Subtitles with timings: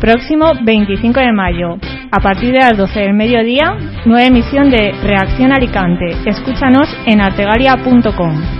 [0.00, 1.78] Próximo 25 de mayo,
[2.10, 6.16] a partir de las 12 del mediodía, nueva emisión de Reacción Alicante.
[6.26, 8.55] Escúchanos en artegalia.com.